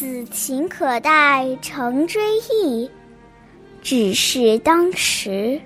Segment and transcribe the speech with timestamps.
[0.00, 2.90] 此情可待成追忆，
[3.82, 5.60] 只是当时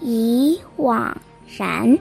[0.00, 1.12] 已惘
[1.58, 1.88] 然。《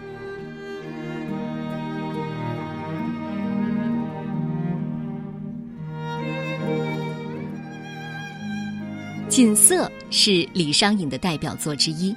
[9.28, 12.16] 锦瑟》是李商隐的代表作之一。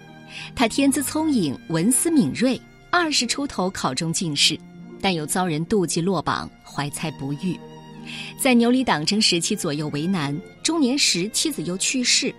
[0.55, 4.61] 他天资聪颖，文思敏锐，二十出头考中进士，
[5.01, 7.59] 但又遭人妒忌落榜，怀才不遇。
[8.39, 12.35] 在牛李党争时期左右为难，中年时妻子又去世，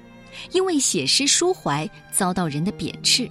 [0.52, 3.30] 因为写诗抒怀，遭到人的贬斥。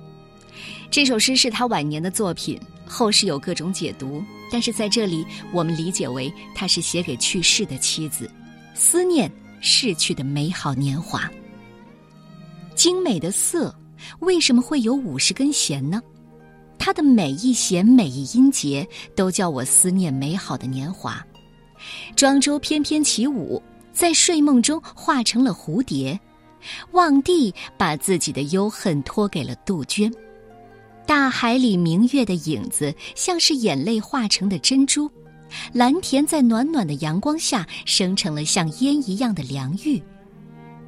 [0.90, 8.30] 这首诗是他晚年的作品，后世有各种解读，但是在这里我们理解为他是写给去世的妻子，
[8.74, 9.30] 思念
[9.60, 11.30] 逝去的美好年华。
[12.74, 13.74] 精美的瑟，
[14.20, 16.00] 为什么会有五十根弦呢？
[16.78, 21.22] 它的每一弦、每一音节，都叫我思念美好的年华。
[22.16, 26.18] 庄周翩翩起舞，在睡梦中化成了蝴蝶。
[26.90, 30.12] 望帝把自己的忧恨托给了杜鹃。
[31.06, 35.10] 大海里明月的影子，像是眼泪化成的珍珠。
[35.72, 40.02] 蓝田在暖暖的阳光下，生成了像烟一样的凉玉。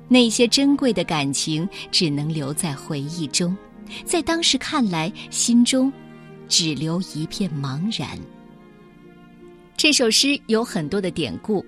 [0.09, 3.57] 那些珍贵的感情只能留在回忆中，
[4.05, 5.91] 在当时看来，心中
[6.49, 8.19] 只留一片茫然。
[9.83, 11.65] 这首诗有很多的典故。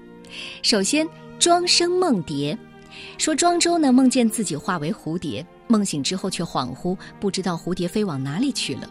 [0.63, 1.09] 首先，
[1.39, 2.55] 庄生梦蝶，
[3.17, 8.91] 说庄周呢梦见自己化为蝴蝶，梦醒之后却恍惚不知道蝴蝶飞往哪里去了。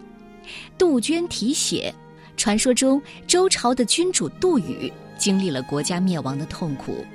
[0.75, 1.93] 杜鹃啼血，
[2.35, 7.05] 传说中周朝的君主杜宇经历了国家灭亡的痛苦。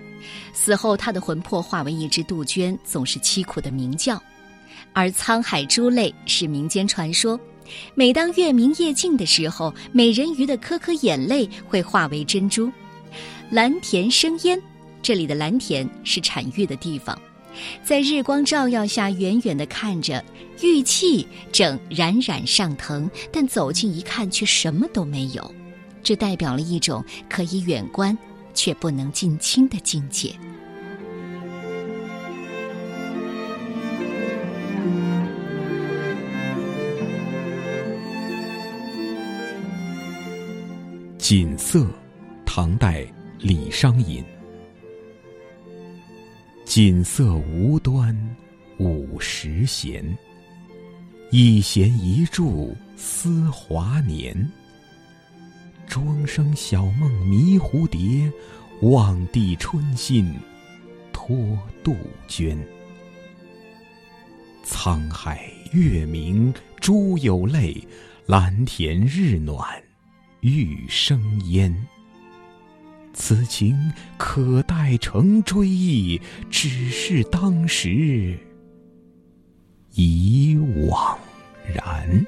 [0.52, 4.22] 死后，他的魂魄化为一只杜鹃，总是凄苦的鸣叫。
[4.92, 7.36] 而沧海珠泪是民间传说，
[7.94, 12.70] 每当月明夜静的时候，美人鱼的颗颗眼泪会化为珍珠。
[13.50, 14.60] 蓝田生烟，
[15.02, 17.18] 这里的蓝田是产玉的地方，
[17.84, 20.24] 在日光照耀下，远远地看着
[20.62, 25.54] 玉器正冉冉上腾，但走近一看却什么都没有，
[26.02, 28.16] 这代表了一种可以远观。
[28.58, 30.34] 却不能近亲的境界。
[41.28, 41.84] 锦瑟，
[42.44, 43.04] 唐代
[43.40, 44.24] 李商隐。
[46.64, 48.16] 锦瑟无端
[48.78, 50.16] 五十弦，
[51.32, 54.48] 一弦一柱思华年。
[55.88, 58.30] 庄生晓梦迷蝴蝶，
[58.82, 60.32] 望帝春心
[61.12, 61.36] 托
[61.82, 61.96] 杜
[62.28, 62.56] 鹃。
[64.64, 67.76] 沧海月明珠有泪，
[68.26, 69.66] 蓝田日暖
[70.40, 71.74] 欲生烟。
[73.12, 73.74] 此情
[74.18, 76.20] 可待成追忆，
[76.50, 78.38] 只是当时
[79.92, 81.16] 已惘
[81.74, 82.26] 然。